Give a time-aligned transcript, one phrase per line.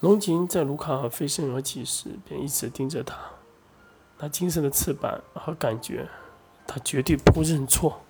[0.00, 3.16] 龙井在卢卡尔飞身而起时，便一直盯着他。
[4.18, 6.08] 那金色的翅膀和感觉，
[6.66, 8.00] 他绝对不认错。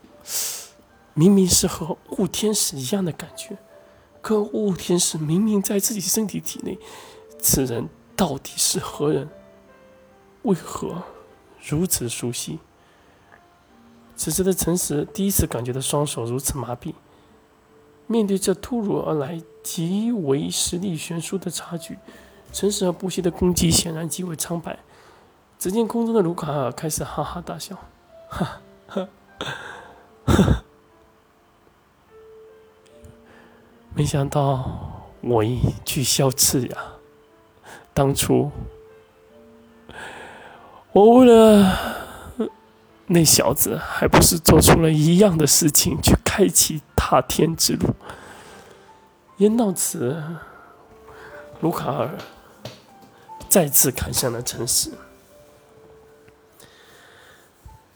[1.14, 3.58] 明明是和雾天使一样的感觉，
[4.20, 6.78] 可雾天使明明在自己身体体内。
[7.40, 9.28] 此人到底是何人？
[10.42, 11.02] 为何
[11.60, 12.60] 如此熟悉？
[14.14, 16.94] 此时的陈实第一次感觉到双手如此麻痹。
[18.10, 21.96] 面对这突如而来、极为实力悬殊的差距，
[22.52, 24.76] 陈实和不息的攻击显然极为苍白。
[25.60, 27.76] 只见空中的卢卡尔开始哈哈大笑，
[28.28, 29.06] 哈哈，
[33.94, 36.78] 没想到我一去消斥呀！
[37.94, 38.50] 当初
[40.92, 41.76] 我为了
[43.06, 47.88] 那小子，还不是做出了一样的事情，去开启踏天之路。
[49.38, 50.22] 言到此，
[51.60, 52.16] 卢卡尔
[53.48, 54.92] 再次看向了城市。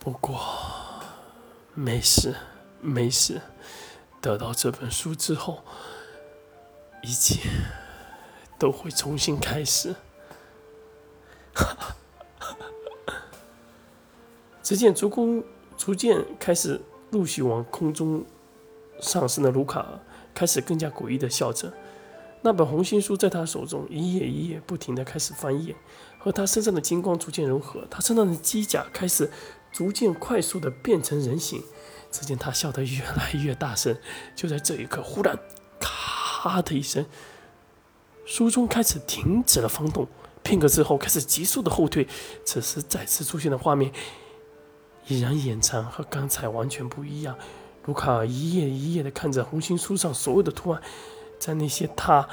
[0.00, 0.36] 不过，
[1.74, 2.34] 没事，
[2.80, 3.40] 没事。
[4.20, 5.62] 得到这本书之后，
[7.00, 7.48] 一切
[8.58, 9.94] 都会重新开始。
[14.60, 15.44] 只见逐空
[15.76, 16.80] 逐渐开始
[17.12, 18.24] 陆续往空中
[19.04, 20.00] 上升的卢卡尔，
[20.34, 21.72] 开始更加诡异的笑着。
[22.42, 25.76] 那本红心书在他手中一页一页不停的开始翻页，
[26.18, 29.30] 和他身上的金光逐渐融合，他身上的机甲开始。
[29.72, 31.60] 逐渐快速的变成人形，
[32.08, 33.98] 只见他笑得越来越大声。
[34.36, 35.36] 就在这一刻，忽然
[35.82, 37.04] “咔”的一声，
[38.24, 40.06] 书中开始停止了翻动。
[40.44, 42.06] 片刻之后，开始急速的后退。
[42.44, 43.90] 此时再次出现的画面，
[45.08, 47.36] 已然眼藏和刚才完全不一样。
[47.84, 50.82] 卢卡尔一页一页的看着红心书上所有的图案，
[51.38, 52.28] 在那些他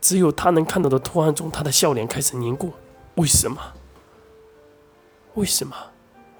[0.00, 2.72] 只有他能看到的图案中，他的笑脸开始凝固。
[3.14, 3.60] 为什么？
[5.34, 5.76] 为什么？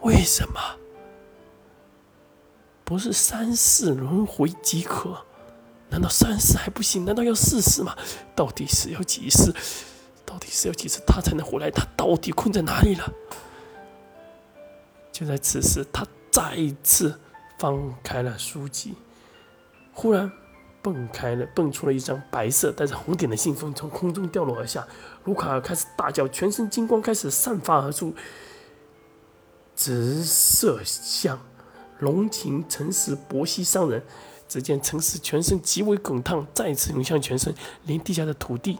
[0.02, 0.60] 为什么
[2.84, 5.16] 不是三世轮回即可？
[5.88, 7.04] 难道三世还不行？
[7.04, 7.96] 难道要四世吗？
[8.34, 9.52] 到底是要几世？
[10.24, 11.70] 到底是要几次他才能回来？
[11.70, 13.12] 他到底困在哪里了？
[15.10, 17.18] 就在此时，他再一次
[17.58, 18.94] 翻开了书籍，
[19.92, 20.30] 忽然
[20.82, 24.86] 蹦开了，蹦出了一张白色带着红点的信封，从空中掉落而下。
[25.24, 28.14] 卢卡尔开始大叫，全身金光开始散发而出。
[29.74, 31.38] 直射向
[31.98, 34.02] 龙庭诚实伯西商人，
[34.48, 38.78] 只见诚实全身极为滚烫，再次涌向全身，连地下的土地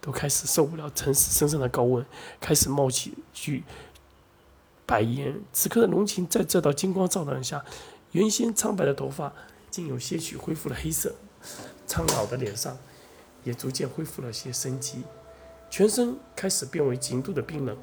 [0.00, 2.06] 都开始受不了诚实身上的高温，
[2.40, 3.64] 开始冒起巨
[4.92, 5.40] 白烟。
[5.54, 7.64] 此刻的龙情在这道金光照亮下，
[8.10, 9.32] 原先苍白的头发
[9.70, 11.14] 竟有些许恢复了黑色，
[11.86, 12.76] 苍老的脸上
[13.42, 15.04] 也逐渐恢复了些生机，
[15.70, 17.74] 全身开始变为极度的冰冷。